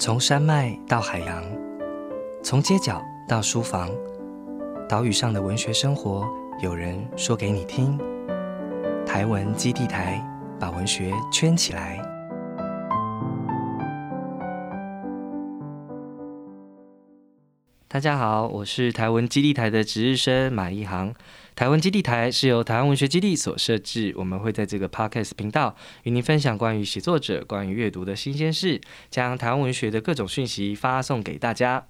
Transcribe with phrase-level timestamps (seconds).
[0.00, 1.44] 从山脉到海洋，
[2.42, 3.90] 从街角到书房，
[4.88, 6.26] 岛屿上的文学生活，
[6.62, 7.98] 有人说给你听。
[9.04, 10.18] 台文基地台
[10.58, 12.00] 把文学圈起来。
[17.92, 21.12] 大家好，我是台文基地台的值日生马一航。
[21.56, 25.74] 台湾基地台是由台湾文学基地所设置，我们会在这个 podcast 频道
[26.04, 28.80] 与您分享关于写作者、关于阅读的新鲜事，
[29.10, 31.84] 将台湾文学的各种讯息发送给大家。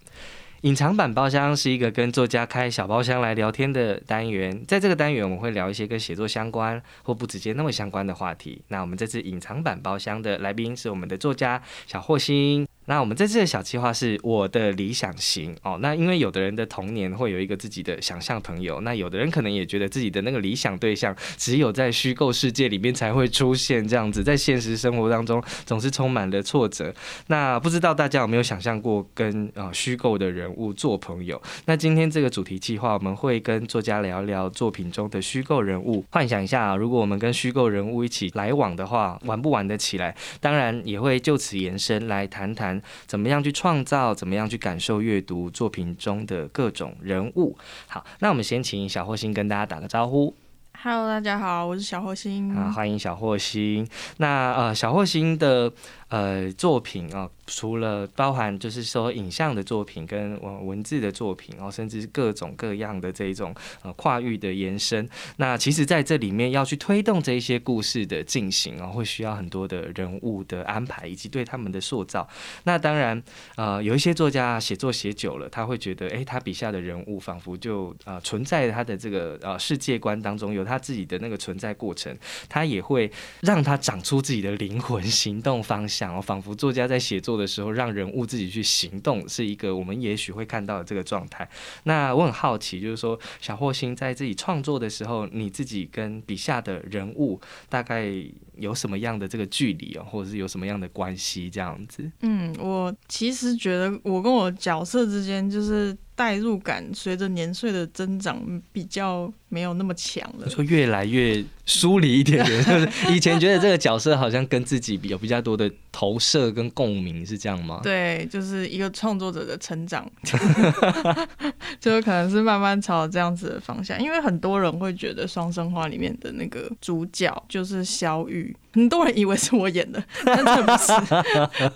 [0.62, 8.62] 隐藏版包厢是一个跟作家开小包厢来聊天的单元，在这个单元我们会聊一些跟写作相关或不直接那么相关的话题。
[8.68, 12.66] 那我们这次隐藏版包厢的来宾是我们的作家小霍星。
[12.86, 15.78] 那我们这次的小计划是我的理想型哦。
[15.80, 26.92] 那因为有的人的童年会有一个自己的想象朋友，那有的人可能也觉得自己的那个理想对象只有在虚构世界里面才会出现，这样子在现实生活当中总是充满了挫折。
[27.28, 31.40] 那不知道大家有没有想象过跟啊虚构的人物做朋友？
[31.66, 40.16] 那今天这个主题计划，我们会跟作家聊聊作品中的虚构人物，幻想一下，如果我们跟虚构人物一起来往的话，玩不玩得起来？
[40.40, 42.69] 当然也会就此延伸来谈谈。
[43.06, 44.14] 怎么样去创造？
[44.14, 47.56] 怎么样去感受阅读作品中的各种人物？
[47.86, 50.34] 好，那我们先请小霍星跟大家打个招呼。
[50.82, 52.54] Hello，大家好，我是小霍星。
[52.54, 53.86] 啊，欢迎小霍星。
[54.18, 55.72] 那呃，小霍星的。
[56.10, 72.28] 呃，作品啊，除了包含就是说影像的作品跟文文字的作品，然后甚至各种各样的这一种呃跨域的延伸，那其实在这里面要去推动这一些故事的进行啊，会需要很多的人物的安排以及对他们的塑造。
[72.64, 73.22] 那当然，
[73.54, 83.08] 呃，有一些作家写作写久了，他会觉得，哎，他笔下的人物仿佛就呃存在他的这个呃世界观当中，有他自己的那个存在过程，他也会
[83.42, 85.99] 让他长出自己的灵魂、行动方向。
[86.08, 91.46] 想，仿佛作家在写作的时候，让人物自己去行动，是一个我们也许会看到的这个状态。
[91.84, 97.38] 那我很好奇，就是说，小霍星在自己创作的时候，你自己跟笔下的人物
[97.68, 98.10] 大概
[98.56, 102.10] 有什么样的这个距离啊，或者是有什么样的关系这样子？
[102.22, 108.38] 嗯，我其实觉得我跟我角色之间就是代入感，随着年岁的增长
[108.72, 109.32] 比较。
[109.52, 112.64] 没有那么强了，说越来越疏离一点点。
[113.12, 117.80] 以前觉得这个角色好像跟自己有比较多的投射跟共鸣，是这样吗？
[117.82, 120.08] 对，就是一个创作者的成长，
[121.82, 124.00] 就可能是慢慢朝这样子的方向。
[124.00, 130.92] 因为很多人会觉得《双生花》里面的那个主角就是小雨，很多人以为是我演的，但这不是。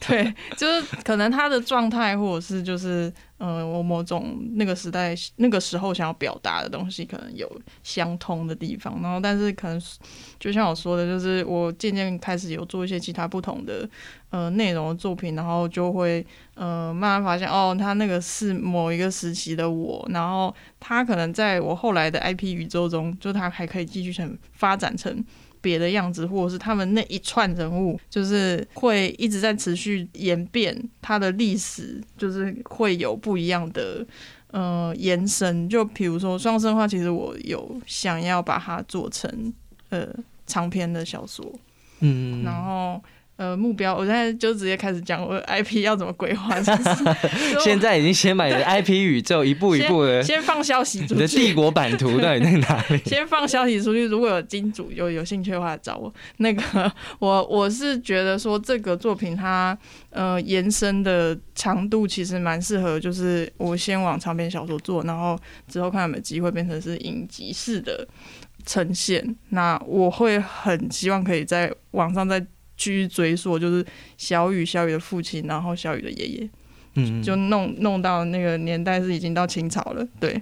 [0.06, 7.50] 对，就是可能他的状态，或者是就是嗯，我某种那个时代那个时候想要表达的东西，可能有。
[7.82, 9.80] 相通的地方，然后但是可能
[10.40, 13.88] 就像我说的，就是我渐渐开始有做一些其他不同的
[14.30, 16.24] 呃内容的作品，然后就会
[16.54, 25.24] 呃慢慢发现哦，他那个是某一个时期的我，然后他可能在我后来的 IP 宇宙中，就他还可以继续成发展成
[25.64, 34.06] 别的样子，或者是他们那一串人物，就是会一直在持续演变，它的历史就是会有不一样的。
[34.48, 39.52] 呃，延伸就比如说《双生花》，其实我有想要把它做成
[39.88, 40.06] 呃
[40.46, 41.50] 长篇的小说，
[42.00, 43.02] 嗯，然后。
[43.36, 46.54] 呃，目标，我现在就直接开始讲我 IP 要怎么规划。
[47.64, 51.00] 现在已经先把你的 IP 宇宙一步一步的，先放消息。
[51.00, 52.98] 你的帝国版图到底在哪里？
[53.04, 56.14] 先放消息出去，如果有金主有有兴趣的话找我。
[56.36, 59.76] 那个， 我我是觉得说这个作品它
[60.10, 65.36] 呃延伸的长度其实蛮适合，就是我先往长篇小说做，然后
[65.66, 68.06] 之后看有没有机会变成是影集式的
[68.64, 69.34] 呈现。
[69.48, 72.46] 那我会很希望可以在网上再。
[72.84, 73.82] 继续追溯，就是
[74.18, 76.50] 小雨，小雨的父亲，然后小雨的爷爷，
[76.96, 80.38] 嗯，就弄弄到那个年代是已经到清朝了，对，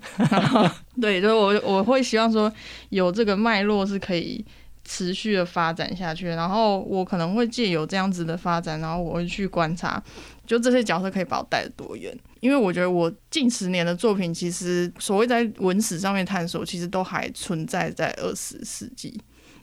[1.01, 2.53] 对，就是我我会希望说
[2.89, 4.45] 有这个脉络是可以
[4.83, 10.03] 持续的发展下去，然后我可能会借由这样子的发展，然后我会去观察，
[10.45, 19.17] 就这些角色可以把我带得多远，因为我觉得我近十年的作品，其实所谓在文史上面探索，其实都还存在在二十世纪，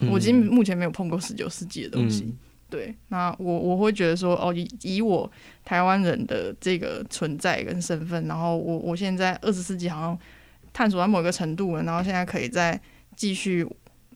[0.10, 2.34] 我已经目前没有碰过十九世纪的东西。
[2.70, 5.30] 对，那我我会觉得说，哦，以以我
[5.66, 10.20] 台湾人的这个存在跟身份，然后我我现在二十世纪好像
[10.72, 12.80] 探索到某个程度了，然后现在可以再
[13.16, 13.68] 继续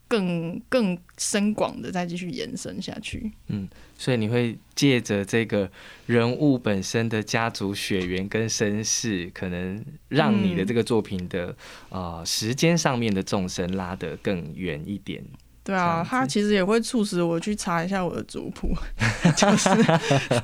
[0.07, 3.31] 更更深广的再继续延伸下去。
[3.47, 3.67] 嗯，
[3.97, 5.67] 所以你会借着这个
[6.05, 11.55] 人物本身的家族血缘跟身世，可能让你的这个作品的
[11.89, 15.23] 呃时间上面的纵深拉得更远一点。
[15.63, 18.75] 对啊，他其实也会促使我去查一下我的族谱，
[19.37, 19.69] 就是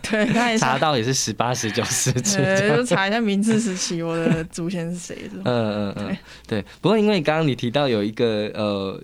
[0.01, 5.30] 对看一下，查到也是十八、十九世纪对，就查一下明治时期我的祖先是谁。
[5.33, 6.06] 嗯嗯嗯
[6.48, 6.66] 对，对。
[6.80, 9.01] 不过因为刚刚你提到有一个呃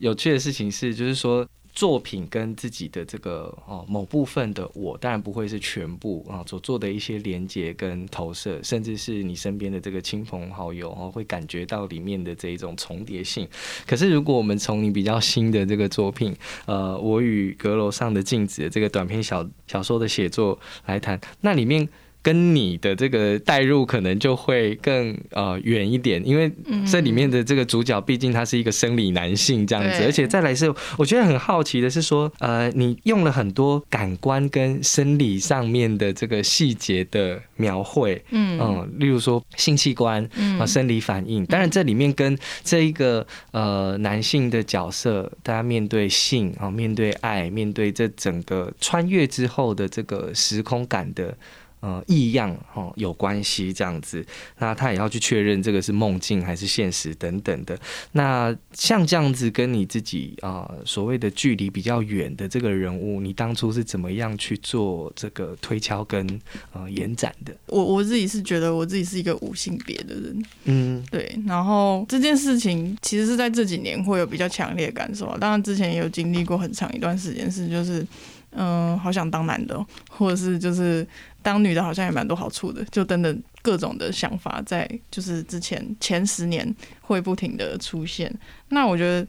[0.00, 13.48] 有趣的事情是，就是说作品跟自己的这个哦某部分的我，当然不会是全部啊、所做的一些连接跟投射，甚至是你身边的这个亲朋好友哦，会感觉到里面的这一种重叠性。
[13.86, 16.36] 可是如果我们从你比较新的这个作品，
[16.66, 21.88] 呃，我与阁楼上的镜子这个短篇小小说的写作来谈，那里面。
[22.22, 26.50] 跟你的这个代入可能就会更呃远一点，因为
[26.90, 38.58] 这里面的这个主角毕竟他是一个生理男性这样子，而且再来是我觉得很好奇的是说，呃，你用了很多感官跟生理上面的这个细节的描绘，嗯。
[38.60, 40.58] 嗯，例如说性器官嗯。
[40.58, 51.36] 啊、生理反应，当然这里面跟这一个呃男性的角色，大家面对性啊、面对爱，面对这整个穿越之后的这个时空感的。
[51.82, 54.24] 呃，异样哦有关系这样子，
[54.58, 57.76] 那他也要去确认这个是梦境还是现实等等的。
[58.12, 66.40] 那像这样子跟你自己啊、所谓的距离比较远的这个人物，你当初是怎么样去做这个推敲跟
[66.72, 67.52] 呃延展的？
[67.66, 75.36] 我我自己是觉得我自己是一个无性别的人，嗯对，然后这件事情其实是在这几年会有比较强烈的感受啊。
[75.40, 78.06] 当然之前也有经历过很长一段时间是就是，
[78.50, 81.06] 嗯、好想当男的哦、或者是就是
[81.42, 88.32] 当女的好像也蛮多好处的，就等等各种的想法在就是之前前十年会不停的出现。
[88.68, 89.26] 那我觉得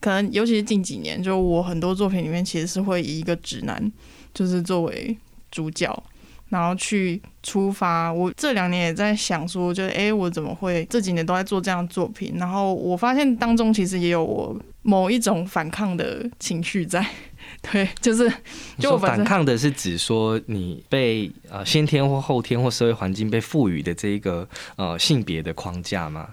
[0.00, 3.92] 可能尤其是近几年，就我很多作品里面其实是会以一个直男
[4.32, 5.16] 就是作为
[5.50, 6.02] 主角。
[6.50, 12.34] 然后去出发，我这两年也在想说，就是诶，我怎么会这几年都在做这样的作品？
[12.36, 17.04] 然后我发现当中其实也有我某一种反抗的情绪在，
[17.72, 18.38] 对，就是说
[18.78, 24.46] 就我反抗的是指说你被呃先天或后天或社会环境被赋予的这一个
[24.76, 26.28] 呃性别的框架吗？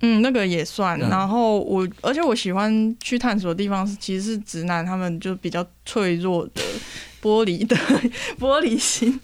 [0.00, 0.96] 嗯，那个也算。
[1.00, 6.62] 嗯然后我，而且我喜欢去探索的地方是，其实是直男他们就比较脆弱的
[7.20, 7.74] 玻璃的
[8.38, 9.18] 玻璃心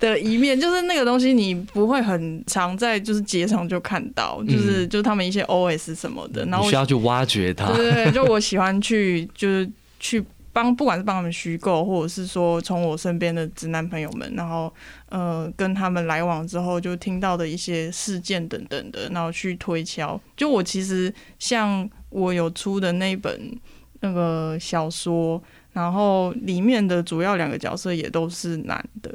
[0.00, 6.46] 的一面，就是那个东西你不会很常在就是街上就看到，就是、就是他们一些 OS 什么的。
[6.46, 7.66] 然后需要去挖掘它。
[7.74, 9.70] 对对对，就我喜欢去就是
[10.00, 10.24] 去
[10.56, 14.72] 帮，不管是帮他们虚构，或者是说从我身边的直男朋友们，然后
[15.10, 20.18] 呃跟他们来往之后，就听到的一些事件等等的，然后去推敲。
[20.34, 23.54] 就我其实像我有出的那本
[24.00, 25.42] 那个小说，
[25.74, 29.14] 然后里面的主要两个角色也都是男的。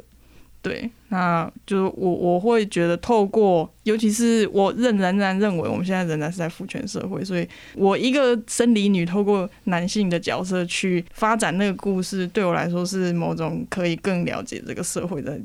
[0.62, 15.36] 对，那就是我我会觉得透过，尤其是我仍仍然认为我们现在仍然是在父权社会，所以我一个生理女透过男性的角色去发展那个故事，对我来说是某种可以更了解这个社会的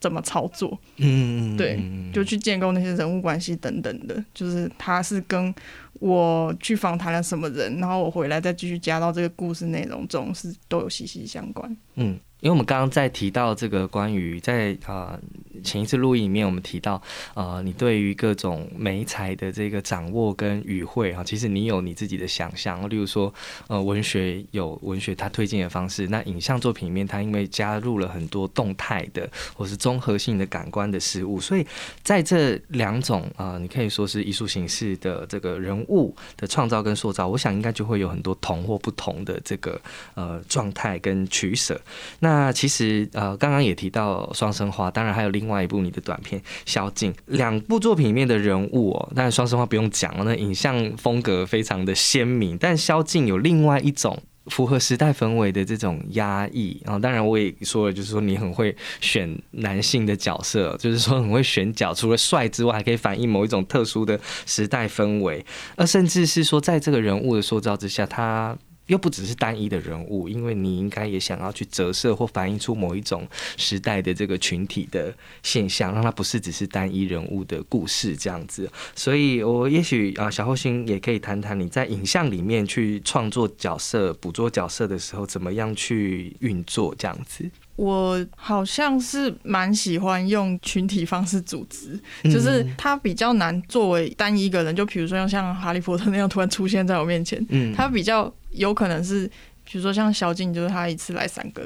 [0.00, 5.54] 怎么操作，嗯，对嗯就去建构那些人物关系等等的，就是他是跟
[5.98, 11.70] 我去访谈了什么人，然后我回来再继续加到这个故事内容中，是都有息息相关。
[11.96, 15.18] 嗯，因为我们刚刚在提到这个关于在啊、
[15.62, 17.00] 前一次录音里面，我们提到
[17.34, 23.32] 呃你对于各种美彩的这个掌握跟语汇啊，其实你有你自己的想象，例如说
[23.66, 31.66] 呃文学有文学它推进的方式，那影像作品里面它因为加入了很多动态的或是综合性的感官的事物，所以
[32.02, 39.80] 在这两种啊、你可以说是艺术形式的这个人物的创造跟塑造，我想应该就会有很多同或不同的这个
[40.14, 41.80] 呃状态跟取舍。
[42.20, 54.22] 那其实呃，刚刚也提到《双生花》，当然还有另另外一部你的短片《宵禁》，两部作品里面的人物哦，当然《双生花》不用讲了，那影像风格非常的鲜明，但《宵禁》有另外一种。
[54.48, 65.44] 符合时代氛围的这种压抑，然后当然我也说了，就是说你很会选男性的角色，就是说很会选角，除了帅之外，还可以反映某一种特殊的时代氛围，
[65.76, 68.56] 而甚至是说在这个人物的塑造之下，他
[68.88, 73.26] 又不只是单一的人物，因为你应该也想要去折射或反映出某一种
[73.56, 78.70] 时代的这个群体的现象，让它不是只是单一人物的故事这样子。
[78.94, 87.48] 所以，我也许啊，小后星也可以谈谈你在影像里面去创作角色、捕捉角色的时候，怎么样去运作这样子。
[87.78, 99.28] 我好像是蛮喜欢用群体方式组织，就是他比较难作为单一一个人，就比如说像像哈利波特那样突然出现在我面前，嗯，他比较有可能是，
[99.64, 101.62] 比如说像小静，就是他一次来三个，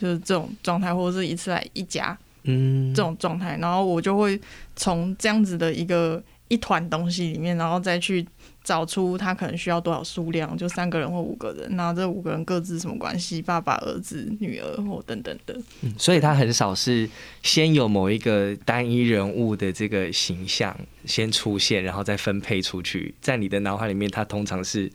[0.00, 2.94] 就是这种状态，或者是一次来一家嗯。
[2.94, 4.40] 这种状态，然后我就会
[4.76, 8.24] 从这样子的一个一团东西里面，然后再去
[8.68, 13.40] 找出他可能需要多少数量，就三个人或五个人，那这五个人各自什么关系？
[13.40, 15.58] 爸爸、儿子、女儿或等等的。
[15.80, 17.08] 嗯，所以他很少是
[17.42, 23.14] 先有某一个单一人物的这个形象先出现，然后再分配出去。
[23.22, 24.92] 在你的脑海里面，他通常是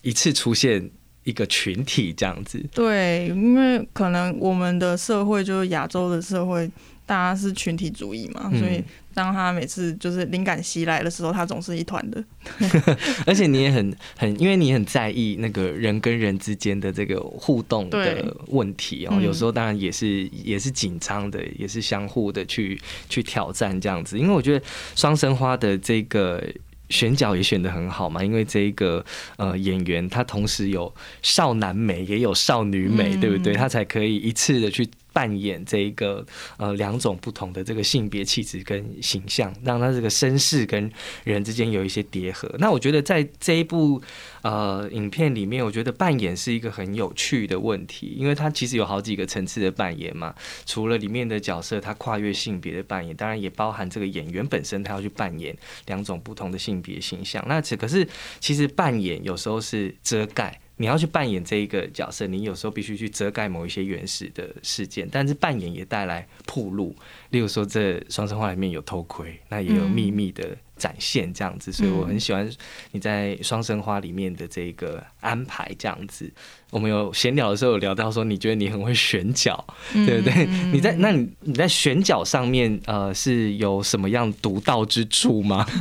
[0.00, 0.90] 一次出现
[1.24, 2.64] 一个群体这样子。
[2.72, 6.70] 对，因为可能我们的社会就是亚洲的社会。
[7.04, 8.82] 大家是群体主义嘛，所以
[9.12, 12.24] 当他每次就是灵感袭来的时候，他总是一团的。
[13.26, 19.20] 而且你也很很，因为你很在意那个人跟人之间的这个互动的 问题哦。
[19.20, 24.18] 有时候当然也是也是紧张的，也是相互的去去挑战这样子。
[24.18, 26.42] 因为我觉得双生花的这个
[26.88, 29.04] 选角也选的很好嘛，因为这一个
[29.36, 33.52] 呃演员他同时有少男美也有少女美，对不对？
[33.54, 34.88] 他才可以一次的去。
[35.12, 36.24] 扮演这一个
[36.56, 40.90] 呃两种不同的这个性别气质跟形象，让他这个身世跟
[41.24, 42.52] 人之间有一些叠合。
[42.58, 44.00] 那我觉得在这一部
[44.42, 50.34] 呃影片里面，我觉得扮演是一个很有趣的问题，因为它其实有好几个层次的扮演嘛。
[50.64, 57.44] 除了里面的角色他跨越性别的扮演，当然也包含这个演员本身他要去扮演两种不同的性别形象。
[57.46, 58.06] 那只可是
[58.40, 60.58] 其实扮演有时候是遮盖。
[60.76, 66.94] 你要去扮演这一个角色，你有时候必须去遮盖某一些原始的事件，但是扮演也带来铺路。
[67.30, 71.70] 例如说，这双生花里面有偷窥，那也有秘密的展现，这样子。
[71.72, 72.50] 所以我很喜欢
[72.90, 76.30] 你在双生花里面的这个安排，这样子。
[76.70, 80.46] 我们有闲聊的时候有聊到说，你觉得你很会选角， 对不对？
[80.72, 85.66] 你在那你你在选角上面，呃，是有什么样独到之处吗？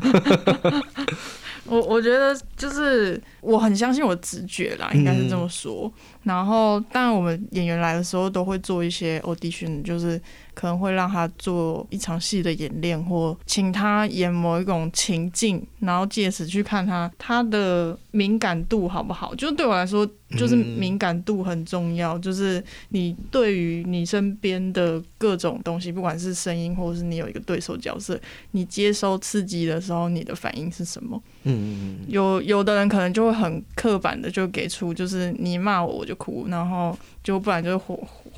[1.65, 5.91] 我我觉得就是我很相信我的直觉啦，应该是这么说。
[6.23, 10.19] 然后，当然我们演员来的时候都会做一些 audition，就是
[10.61, 19.33] 可能会让他做一场戏的演练，或请他演某一种情境，然后借此去看他他的敏感度好不好。
[19.33, 20.07] 就对我来说。
[20.37, 28.17] 就是敏感度很重要，就是你对于你身边的各种东西，不管是声音，或者是你有一个对手角色，
[28.51, 31.21] 你接收刺激的时候，你的反应是什么？
[31.43, 32.05] 嗯嗯嗯。
[32.07, 37.77] 有有的人可能就会很刻板的就给出，就是你骂我我就哭，然后就不然就是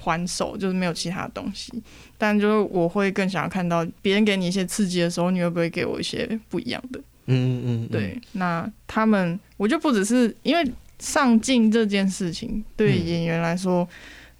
[0.03, 1.71] 还还手，就是没有其他东西。
[2.17, 6.99] 但就是我会更想要看到别人给你一些刺激的时候，你会不会给我一些不一样的？
[7.27, 7.87] 嗯嗯嗯。
[7.89, 10.71] 对，那他们我就不只是因为。
[10.99, 13.85] 上镜这件事情对演员来说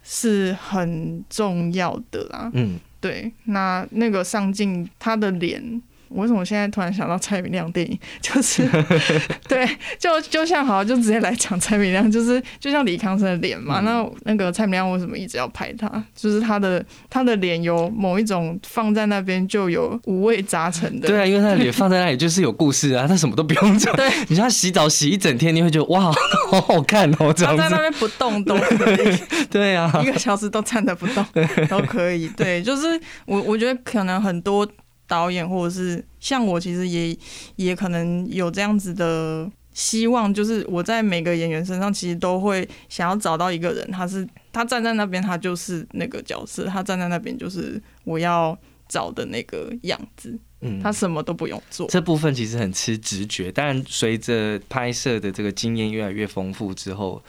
[0.02, 2.50] 是很重要的啦。
[2.54, 5.82] 嗯，对，那那个上镜他的脸。
[6.08, 7.98] 为什么现在突然想到蔡明亮电影？
[8.20, 8.62] 就是
[9.48, 9.68] 对，
[9.98, 13.80] 就就像好，就直接来讲蔡明亮，就是就像李康生的脸嘛。
[13.80, 15.88] 那那个蔡明亮为什么一直要拍他？
[16.14, 21.08] 就是他的他的脸有某一种放在那边就有五味杂陈的。
[21.08, 23.94] 对啊，因为他的脸放在那里就是有故事啊，他什么都不用讲。
[23.96, 26.12] 对，你像洗澡洗一整天，你会觉得哇，
[26.50, 27.62] 好好看哦，这样子。
[27.62, 29.18] 他在那边不动都可以。
[29.50, 31.24] 对啊，一个小时都站着不动
[31.68, 32.28] 都可以。
[32.36, 34.66] 对，就是我我觉得可能很多。
[35.06, 37.16] 导演或者是像我，其实也
[37.56, 48.56] 也可能有这样子的希望，就是我在每个演员身上，其实都会想要找到一个人，他是他站在那边，他就是那个角色；他站在那边，就是我要
[48.88, 50.38] 找的那个样子。
[50.60, 51.86] 嗯，他什么都不用做。
[51.88, 57.22] 这部分其实很吃直觉，但随着拍摄的这个经验越来越丰富之后。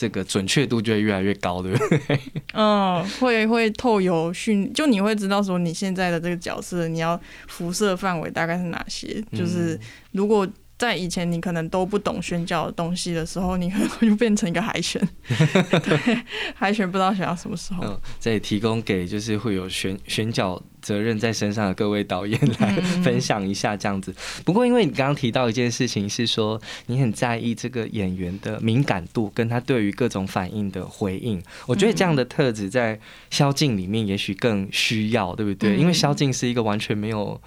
[0.00, 2.20] 这个准确度就会越来越高，对不对？
[2.54, 9.22] 嗯，会会透有训，就你会知道说你现在的这个角色，你要辐射范围大概是哪些？
[9.32, 9.78] 就是
[10.12, 10.48] 如果。
[10.80, 16.22] 在以前，你可能都不懂宣教的东西的时候，你可能就变成一个海选， 对，
[16.54, 17.84] 海选不知道选到什么时候。
[17.84, 22.72] 嗯，这也提供给就是会有选选角责任在身上的各位导演来
[23.02, 24.14] 分享一下这样子。
[24.44, 31.42] 不过，因为你刚刚提到一件事情，是说你很在意这个演员的敏感度跟他对于各种反应的回应。
[31.66, 32.98] 我觉得这样的特质在
[33.30, 35.76] 萧敬里面也许更需要，对不对？
[35.76, 37.40] 因为萧敬是一个完全没有。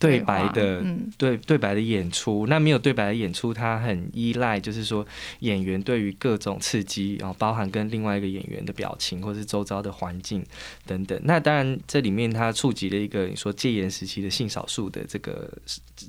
[0.00, 0.82] 对白的
[1.18, 5.06] 对对白的演出，那没有对白的演出，它很依赖，就是说
[5.40, 10.42] 演员对于各种刺激，然后包含跟另外一个演员的表情，或是周遭的环境
[10.86, 11.20] 等等。
[11.24, 15.52] 那当然，这里面它触及了一个你说戒严时期的性少数的这个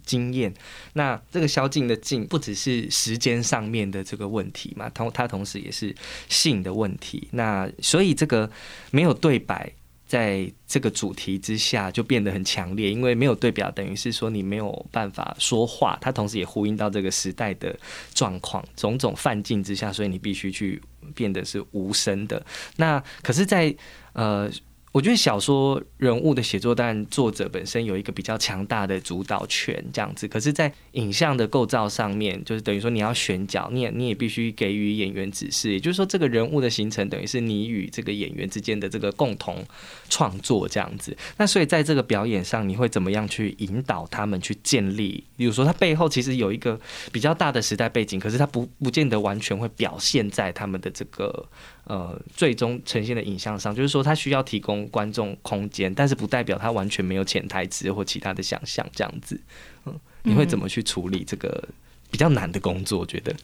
[0.05, 0.53] 经验。
[0.93, 5.93] 那这个宵禁的禁，不只是时间上面的这个问题嘛，同它同时也是
[6.29, 7.27] 性的问题。
[7.31, 8.49] 那所以这个
[8.91, 9.69] 没有对白。
[10.11, 15.97] 在这个主题之下，就变得很强烈，因为没有对表，等于是说你没有办法说话。
[16.01, 17.73] 它同时也呼应到这个时代的
[18.13, 20.81] 状况，种种犯禁之下，所以你必须去
[21.15, 22.45] 变得是无声的。
[22.75, 23.73] 那可是，在
[24.11, 24.51] 呃。
[24.91, 30.27] 我觉得小说人物的写作，当然作者本身有一个比较强大的主导权，这样子。
[30.27, 35.71] 可是，在影像的构造上面，就是等于说你要选角，你也你也必须给予演员指示。
[35.71, 39.63] 也就是说，这个人物的形成，等于是你与这个演员之间的这个共同
[40.09, 41.15] 创作，这样子。
[41.37, 45.23] 那所以，在这个表演上，你会怎么样去引导他们去建立？
[45.37, 46.77] 比如说，他背后其实有一个
[47.13, 51.47] 比较大的时代背景，可是他不不见得完全会表现在他们的这个。
[51.85, 59.39] 呃，最终呈现的影像上，就是说他需要提供观众空间，但是不代表他完全没有潜台词或其他的想象这样子。
[59.85, 61.63] 嗯，你会怎么去处理这个
[62.09, 62.99] 比较难的工作？
[62.99, 63.35] 我觉得？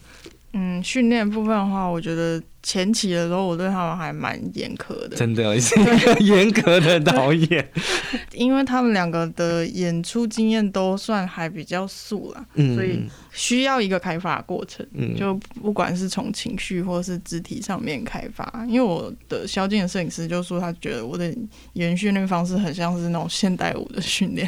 [0.52, 2.42] 嗯，训练部分的话，我觉得。
[2.68, 7.66] 前期的时候，我对他们还蛮严苛的，真的是一个严格的导演，
[8.34, 13.00] 因为他们两个的演出经验都算还比较素了，所以
[13.32, 15.32] 需要一个开发过程，嗯就
[15.62, 18.46] 不管是从情绪或是肢体上面开发。
[18.68, 21.24] 因为我的萧敬的摄影师就说，他觉得我的
[21.72, 24.46] 演员训练方式很像是那种现代舞的训练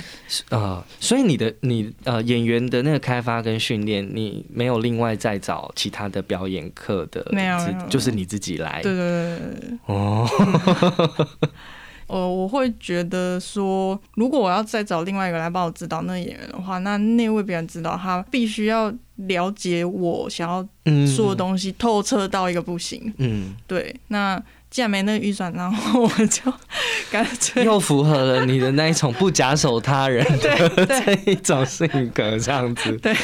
[0.50, 7.58] 啊，所以你的你呃演员的那个开发跟训练，你没有另外再找其他的表演课的，没有，
[7.88, 8.09] 就是。
[8.10, 9.78] 你自己来，对对对对。
[9.86, 10.28] 哦，
[12.08, 20.66] 呃，我会觉得说，如果我要再找另外一个来帮我指导那个演员的话，那那位别人指导他必须要了解我想要
[21.06, 23.12] 说的东西透彻到一个不行。
[23.18, 24.42] 嗯，对，那。
[24.70, 26.52] 既然没那个预算，然后我就
[27.10, 32.96] 干脆又符合了你的那一种不假手他人的 这一种性格，这样子。
[33.02, 33.14] 对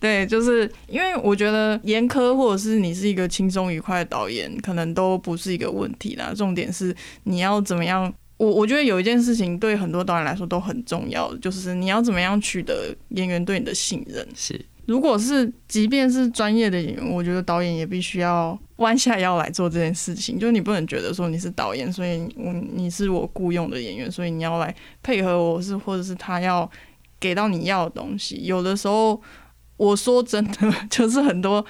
[0.00, 6.32] 对，就是因为我觉得严苛，或者是你是一个轻松愉快的导演，可能都不是一个问题啦。
[6.34, 8.12] 重点是你要怎么样？
[8.38, 14.26] 我我觉得有一件事情对很多导演来说都很重要，就是你要怎么样取得演员对你的信任。
[14.34, 14.58] 是。
[14.90, 20.36] 如果是即便是专业的演员，我觉得导演也必须要弯下腰来做这件事情。
[20.36, 26.68] 就是你不能觉得说你是导演，所以我你是我雇佣的演员，所以你要来配合我，是或者是他要
[27.20, 28.40] 给到你要的东西。
[28.42, 29.22] 有的时候，
[29.76, 31.64] 我说真的，就是很多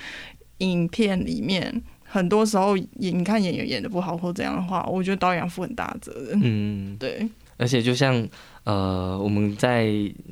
[0.58, 6.40] 影片里面，很多时候演你看演员演的不好或这样的话，我觉得导演要负很大责任。
[6.42, 7.28] 嗯，对。
[7.58, 8.26] 而且就像。
[8.64, 9.88] 呃，我们在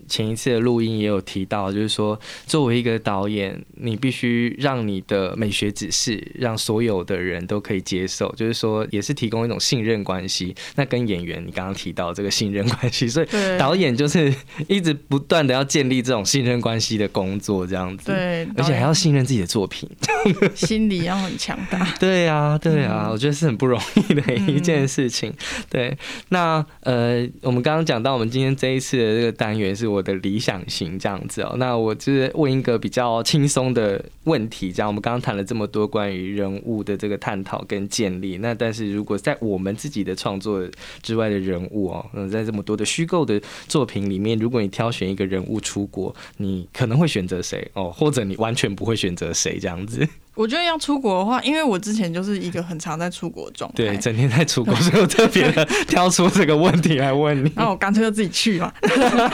[0.07, 10.55] 前一次的录音也有提到，就是说，作为一个导演，你必须让你的美学指示让所有的人都可以接受，就是说，也是提供一种信任关系。
[10.77, 13.27] 那跟演员，你刚刚提到这个信任关系，所以
[13.59, 14.33] 导演就是
[14.69, 18.13] 一直不断的要建立这种信任关系的工作，这样子。
[18.13, 19.89] 对，而且还要信任自己的作品，
[20.55, 21.95] 心理要很强大。
[21.99, 25.33] 对啊，对啊，我觉得是很不容易的一件事情。
[25.71, 25.97] 对，
[26.29, 28.19] 那呃，我们刚刚讲到。
[28.19, 40.63] 我们今天这一次的这个单元是我的理想型这样子哦，那我就是问一个比较轻松的问题，这样我们刚刚谈了这么多关于人物的这个探讨跟建立，那但是如果在我们自己的创作
[41.03, 47.91] 之外的人物哦，嗯，在这么多的虚构的作品里面，如果你挑选一个人物出国，你可能会选择谁哦？
[47.91, 50.07] 或者你完全不会选择谁这样子？
[50.39, 57.53] 我觉得要出国的话，因为我之前就是一个很常在出国状态，对，整天在出国，所以我特别的挑出这个问题来问你。
[57.57, 58.73] 那 我干脆就自己去嘛，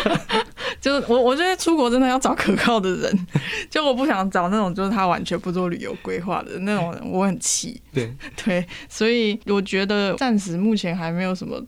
[0.80, 3.26] 就是我我觉得出国真的要找可靠的人，
[3.68, 7.78] 就我不想找那种就是他完全不做旅游规划的那种人，我很气。
[7.92, 8.10] 对
[8.42, 11.62] 对，所以我觉得暂时目前还没有什么。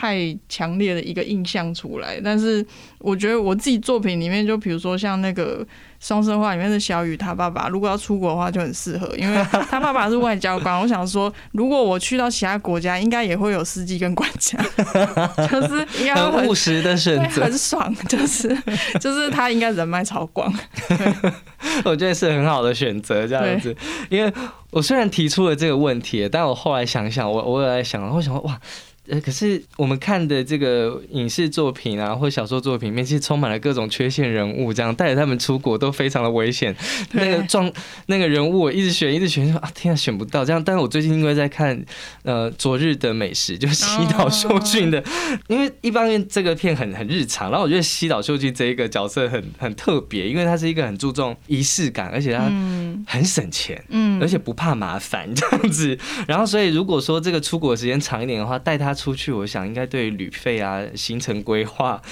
[0.00, 2.64] 太强烈的一个印象出来，但是
[3.00, 5.62] 我觉得我自己作品里面，就比如说像那个
[5.98, 10.80] 《双生花》里面的小雨，他爸爸如果要出国的话就很适合，因为 他爸爸是外交官。
[10.80, 14.58] 我想说，如果我去到其他国家，应该也会有司机跟管家，
[15.52, 18.56] 就是应该很务实的选择，很爽，就是
[18.98, 20.50] 就是他应该人脉超广，
[21.84, 23.76] 我觉得是很好的选择，这样子。
[24.08, 24.32] 因为
[24.70, 28.58] 我虽然提出了这个问题，但我后来想想，我我也在想，我想哇。
[29.10, 36.74] 呃，可是我们看的这个影视作品啊，或小说作品里面，其实充满了各种缺陷人物，这样带着他们出国都非常的危险。
[37.12, 37.70] 那个状
[38.06, 40.62] 那个人物，我一直选，一直选，说啊，天啊，选不到这样。
[40.62, 41.84] 但是我最近因为在看
[42.22, 45.02] 呃昨日的美食，就是西岛秀俊的，
[45.48, 52.48] 因为一方面这个片很很日常，然后我觉得西岛秀俊这一个角色很很特别，因为他是一个很注重仪式感，而且他
[53.06, 55.98] 很省钱，嗯，而且不怕麻烦这样子。
[56.28, 58.94] 然后所以如果说这个出国时间长一点的话，带他。
[59.00, 62.02] 出去，我想应该对旅费啊、行程规划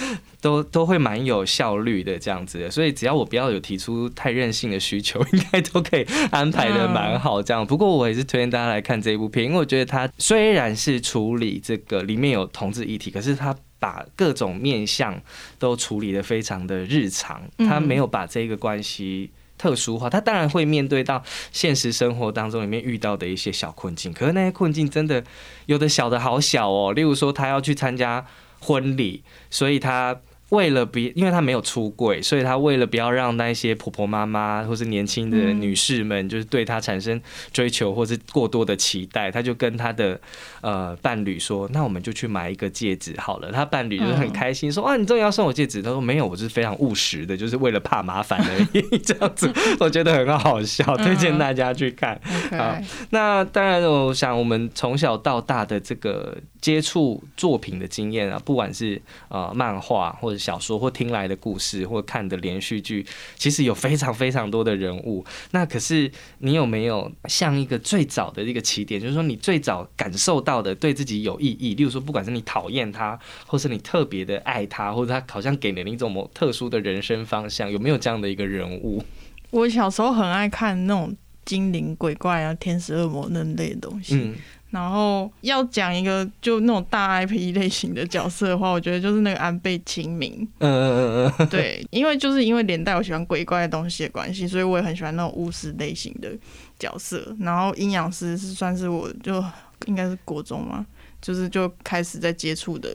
[0.41, 7.67] 都 都会蛮有效率的这样子，所以只要我不要有提出太任性的需求，应该都可以安排的蛮好这样。
[7.67, 15.21] 不过我也是推荐大家来看这一部片，因为我觉得它虽然是处理这个里面有同志议题，可是它把各种面相
[15.59, 19.31] 都处理的非常的日常，他没有把这个关系。
[19.59, 20.09] 特殊化。
[20.09, 25.23] 他当然会面对到现实生活当中里面遇到的一些小困境，可是那些困境真的
[25.67, 26.93] 有的小的好小哦。
[26.95, 28.25] 例如说，他要去参加
[28.61, 30.19] 婚礼，所以他。
[30.51, 37.21] 为了别，因为他没有出柜，所以他为了不要让那些婆婆妈妈或是年轻的女士们，就是对他产生
[37.53, 40.19] 追求或是过多的期待，他就跟他的
[40.63, 52.19] 呃伴侣说：“那我们就去买一个戒指好了。”他伴侣就是很开心说：“哇，你终于要送我戒指？”他说：“没有，我是非常务实的，就是为了怕麻烦而已。” 这样子，我觉得很好笑，推荐大家去看。
[52.51, 52.75] 好，
[53.11, 63.05] 那 当然，我想我们从小到大的这个接触作品的经验啊，不管是呃漫画或者小说或听来的故事，或看的连续剧，
[63.37, 65.25] 其实有非常非常多的人物。
[65.51, 71.75] 那可是你有没有像一个最早的一个起点，就是说你最早感受到的对自己有意义？
[71.75, 79.03] 例如说，不管是你讨厌他，或是你特别的爱他，或者他好像给了你一种某特殊的人生方向，有没有这样的一个人物？
[79.51, 84.33] 我小时候很爱看那种精灵鬼怪啊、天使恶魔那类的东西。
[84.71, 90.47] 然后要讲一个就那种大 IP 类型的角色的话，我觉得就是那个安倍晴明。
[90.59, 91.47] 嗯嗯嗯嗯。
[91.49, 96.31] 对，因为就是因为连带我喜欢鬼怪的东西的关系，所以我也很喜欢那种巫师类型的
[96.79, 97.35] 角色。
[97.41, 99.43] 然后阴阳师是算是我就
[99.87, 100.85] 应该是国中嘛，
[101.23, 102.91] 就是就开始在接触的。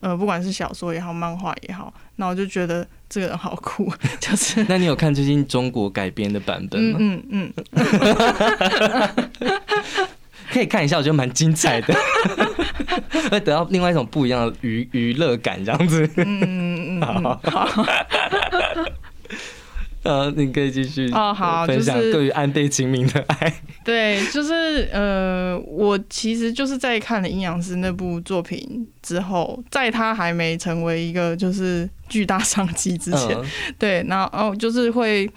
[0.00, 3.88] 呃，不管是小说也好，漫画也好，那我就觉得这个人好酷。
[4.18, 6.96] 就是，那你有看最近中国改编的版本吗？
[6.98, 9.30] 嗯嗯嗯。
[10.52, 11.94] 可以看一下，我觉得蛮精彩的，
[13.30, 16.06] 会得到另外一种不一样的娱娱乐感，这样子。
[16.16, 17.40] 嗯嗯嗯，好。
[20.02, 23.54] 呃，你可以继续哦，好，分享对于安倍晴明的爱。
[23.84, 33.36] 对，就是呃，我其实就是在看了《阴阳师》那部作品之后，在他还没成为一个就是巨大商机之前，
[33.78, 35.30] 对，然后就是会。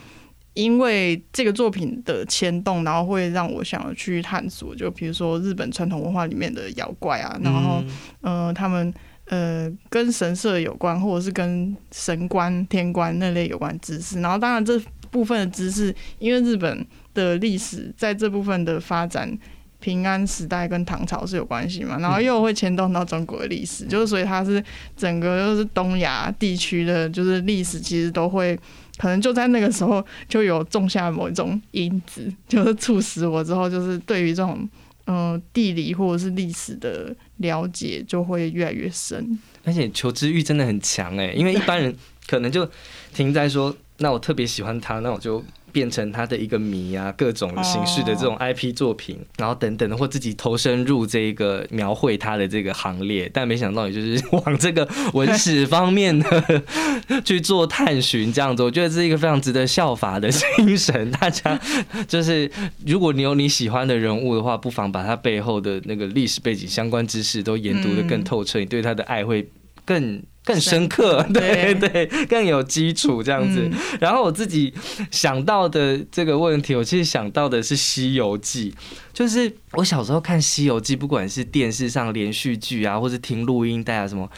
[0.55, 7.83] 因为这个作品的牵动，然后会让我想要去探索，就比如说日本传统文化里面的妖怪啊，然后
[8.21, 8.93] 呃，他们
[9.25, 14.21] 呃跟神社有关，或者是跟神官、天官那类有关知识。
[14.21, 19.37] 然后当然这部分的知识，因为日本的历史在这部分的发展，
[19.81, 24.63] 平安时代跟唐朝是有关系嘛，然后又会牵动到中国的历史，就是所以它是
[24.95, 28.57] 整个就是东亚地区的，就是历史其实都会。
[28.97, 34.67] 可能就在那个时候就有种下某一种因子，就是促使我之后就是对于这种
[35.05, 39.37] 嗯地理或者是历史的了解就会越来越深。
[39.63, 41.95] 而且求知欲真的很强哎，因为一般人
[42.27, 42.69] 可能就
[43.13, 45.43] 停在说，那我特别喜欢他，那我就。
[45.75, 56.63] 变成他的一个谜啊，各种形式的这种 IP 作品，然后等等的，或自己投身入这个描绘他的这个行列，但没想到也就是 往这个文史方面的
[57.25, 61.11] 去做探寻，这样子，我觉得是一个非常值得效法的精神。
[61.11, 61.59] 大家
[62.07, 62.49] 就是
[62.85, 69.45] 如果你有你喜欢的人物的话，不妨把他背后的那个历史背景相关知识都研读的更透彻，你对他的爱会
[69.83, 70.23] 更。
[70.45, 73.69] 更深刻，对对，更有基础这样子。
[73.99, 74.73] 然后我自己
[75.11, 78.71] 想到的这个问题，我其实想到的是《西游记》，
[79.11, 84.29] 就是我小时候看《西游记》，不管是电视上连续剧啊，或是听录音带啊什么，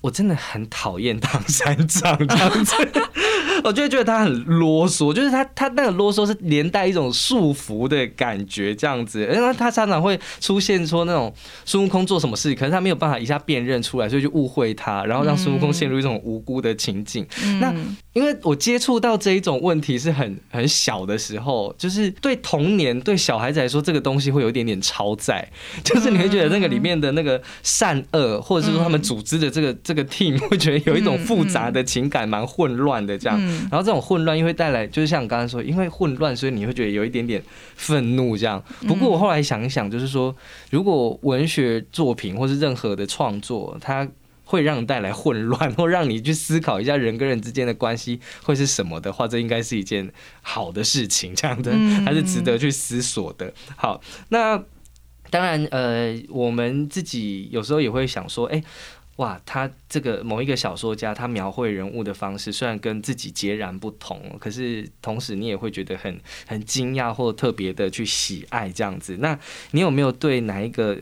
[0.00, 2.74] 我真的很讨厌唐三藏这样子。
[3.64, 11.32] 我就会觉得他很啰嗦，就是他他那个啰嗦是连带一种束缚的感觉，这样子，因为他常常会出现说那种
[11.64, 17.26] 孙悟空做什么事，可是他没有办法一下辨认出来，所以就误会他，然后让孙悟空陷入一种无辜的情境。
[17.60, 17.74] 那
[18.18, 25.48] 因为我接触到这一种问题是很很小的时候，就是对童年对小孩子来说，这个东西会有一点点超载，
[25.84, 33.40] 就是你会觉得那个里面的那个善恶，或者是说他们组织的这个这个 team， 会觉得有一种复杂的情感，蛮混乱的这样。
[33.70, 37.40] 然后这种混乱又会带来，就是像刚刚说，因为混乱，所以你会觉得有一点点
[37.76, 38.60] 愤怒这样。
[38.88, 40.34] 不过我后来想一想，就是说，
[40.70, 44.08] 如果文学作品或是任何的创作，它
[44.48, 51.70] 会让你带来混乱， 或让你去思考一下人跟人之间的关系会是什么的话，这应该是一件好的事情，这样的
[52.04, 53.52] 还是值得去思索的。
[53.76, 54.56] 好，那
[55.30, 58.62] 当然，呃，我们自己有时候也会想说，哎。
[59.18, 69.16] 哇，他这个某一个小说家，他描绘人物的方式虽然跟自己截然不同，可是同时你也会觉得很很惊讶或特别的去喜爱这样子。
[69.18, 69.36] 那
[69.72, 70.96] 你有没有对哪一个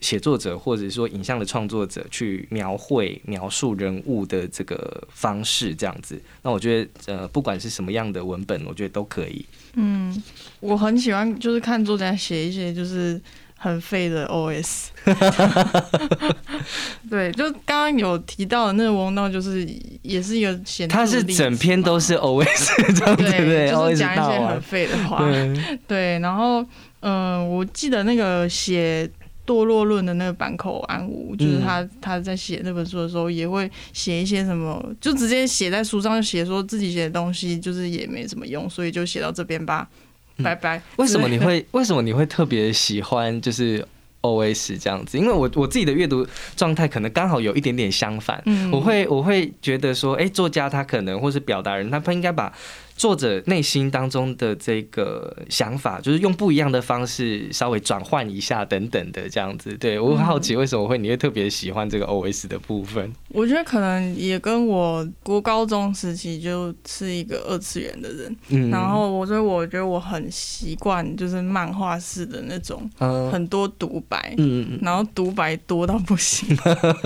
[0.00, 6.20] 写作者或者说影像的创作者去描绘描述人物的这个方式这样子？
[6.42, 9.44] 那我觉得呃，不管是什么样的文本，我觉得都可以。
[9.74, 10.22] 嗯，
[10.60, 13.20] 我很喜欢就是看作家写一些就是。
[13.60, 14.84] 很废的 OS。
[17.10, 19.68] 对，就刚刚有提到的那个翁道，就是
[20.02, 25.18] 也是一个显著他是整篇都是 OS 这样子，对就是讲一些很，废的话。
[25.28, 26.62] 对，对，然后
[27.00, 29.10] 嗯、呃我记得那个写
[29.48, 39.88] 堕落论的那个坂口安吾，就是他、他在写那本书的时候，也会写一些什么，就直接写在书上，就写说自己写的东西就是也没什么用，所以就写到这边吧，
[40.36, 40.82] 嗯拜拜。
[40.96, 41.26] 为什么？
[41.26, 43.82] 你会为什么你会特别喜欢就是
[44.20, 45.16] OS 这样子？
[45.16, 52.52] 因为我我自己的阅读状态可能刚好有一点点相反，嗯我会我会觉得说，哎、作家他可能或是表达人，他不应该把
[52.98, 59.72] 作者内心当中的这个想法，就是用不一样的方式稍微转换一下等等的这样子。
[59.78, 63.10] 对我很好奇为什么会你会特别喜欢这个 OS 的部分？
[63.28, 76.48] 我觉得可能也跟我国高中时期就是一个二次元的人，嗯，然后我所以我觉得我很习惯就是漫画式的那种嗯很多独白，嗯嗯然后独白多到不行。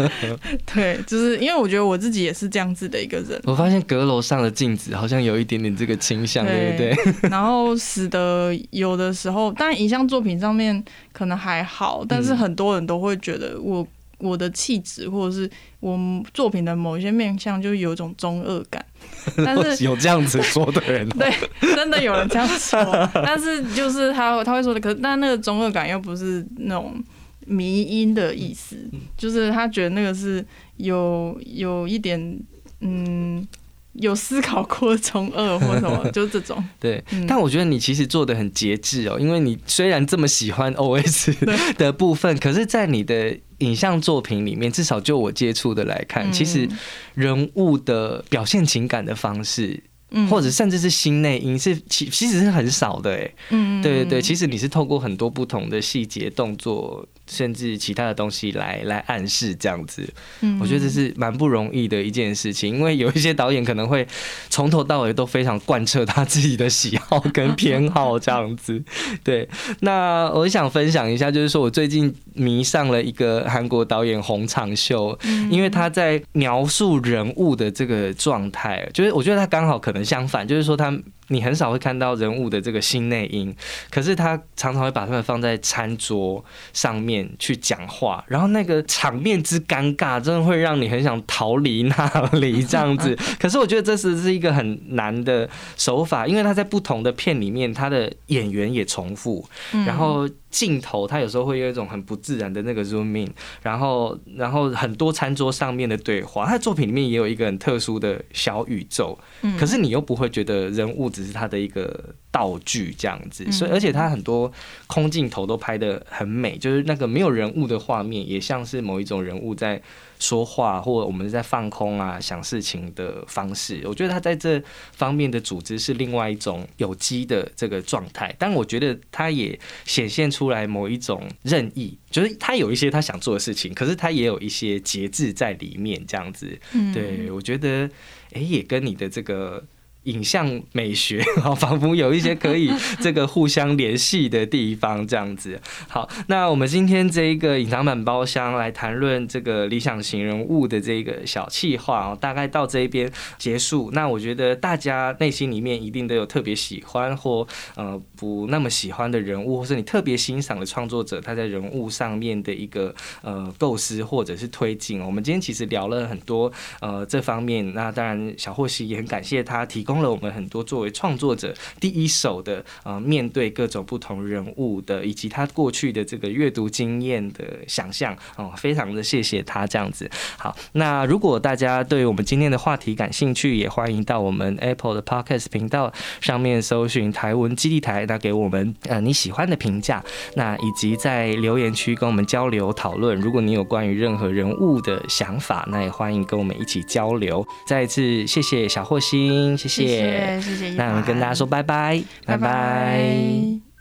[0.73, 6.97] 对，就是因为我觉得我自己也是这样子的一个人，我发现阁楼上的镜子好像有一点点这个倾向，对不对？
[7.29, 10.81] 然后使得有的时候，当然影像作品上面
[11.13, 13.85] 可能还好，但是嗯很多人都会觉得我
[14.19, 15.99] 我的气质或者是我
[16.33, 18.85] 作品的某一些面相就有一种中二感，
[19.45, 27.03] 但是有这样子说的人哦、对，真的有人这样说，但是就是他他会说的，可是但那个中二感又不是那种
[27.47, 28.77] 迷音的意思，
[29.19, 32.39] 就是他觉得那个是有有一点
[32.83, 33.45] 嗯
[33.95, 36.63] 有思考过中二或什么， 就是这种。
[36.81, 37.27] 对，嗯。
[37.27, 41.35] 但我觉得你其实做的很节制哦，因为你虽然这么喜欢 OS
[41.77, 46.69] 的部分，可是，在你的影像作品里面，至少就我接触的来看，其实
[47.15, 50.27] 人物的表现情感的方式，嗯。
[50.29, 53.31] 或者甚至是心内音，是其其实是很少的哎。
[53.51, 53.83] 嗯。
[53.83, 60.09] 对对对，其实你是透过很多不同的细节、动作，甚至其他的东西来来暗示这样子。
[60.41, 64.07] 嗯我觉得这是蛮不容易的一件事情，因为有一些导演可能会
[64.49, 68.83] 从头到尾都非常贯彻他自己的喜好跟偏好这样子。
[69.25, 69.49] 对，
[69.81, 75.19] 那我想分享一下，就是说我最近迷上了一个韩国导演洪长秀，
[75.51, 80.93] 因为他在描述人物的这个状态，就是我觉得他刚好可能相反，就是说他。
[81.29, 83.55] 你很少会看到人物的这个心内音，
[83.91, 93.17] 可是他常常会把他们放在餐桌上面去讲话，然后那个场面之尴尬，真的会让你很想逃离那里这样子。
[93.41, 99.49] 可是我觉得这是是一个很难的手法，因为他在不同的片里面，他的演员也重复，
[99.87, 103.29] 然后镜头他有时候会有一种很不自然的那个 zoom in，
[103.63, 109.59] 然后然后很多餐桌上面的对话，他的作品里面也有一个很特殊的小宇宙，嗯。
[109.59, 114.51] 可是你又不会觉得人物只是他的一个道具这样子，所以而且他很多
[114.89, 119.81] 空镜头都拍的很美，就是那个没有人物的画面，也像是某一种人物在
[120.19, 123.83] 说话，或者我们在放空啊想事情的方式。
[123.85, 124.61] 我觉得他在这
[124.93, 136.59] 方面的组织是另外一种有机的这个状态，但我觉得他也显现出来某一种任意，就是他有一些他想做的事情，可是他也有一些节制在里面，这样子。
[136.73, 137.91] 嗯对，我觉得，
[138.33, 139.63] 哎、也跟你的这个
[140.05, 145.61] 影像美学， 好，仿佛有一些可以 这个互相联系的地方，这样子。
[145.89, 153.91] 好，那我们今天这一个隐藏版包厢来谈论这个理想型人物的这个小气话哦，大概到这一边结束。
[153.93, 165.01] 那我觉得大家内心里面一定都有特别喜欢或呃不那么喜欢的人物，或是你特别欣赏的创作者，他在人物上面的一个呃构思或者是推进。
[165.01, 180.09] 我们今天其实聊了很多呃这方面，那当然小霍西也很感谢他提供了我们很多作为创作者第一手的呃面对各种不同人物的以及他过去的这个阅读经验的想象哦，非常的谢谢他这样子。
[180.39, 190.03] 好，那如果大家对我们今天的话题感兴趣，也欢迎到我们 Apple 的 Podcast 频道上面搜寻台文基地台，那给我们呃你喜欢的评价，
[190.37, 193.19] 那以及在留言区跟我们交流讨论。
[193.19, 197.45] 如果你有关于任何人物的想法，那也欢迎跟我们一起交流。
[197.67, 200.41] 再一次谢谢小霍星，谢谢谢。
[200.41, 203.72] 谢谢，那我们跟大家说拜拜，拜拜。